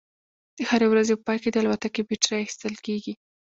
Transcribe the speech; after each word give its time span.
د 0.57 0.59
هرې 0.69 0.87
ورځې 0.89 1.13
په 1.17 1.23
پای 1.27 1.37
کې 1.43 1.49
د 1.51 1.57
الوتکې 1.61 2.01
بیټرۍ 2.09 2.39
ایستل 2.43 2.73
کیږي 2.85 3.13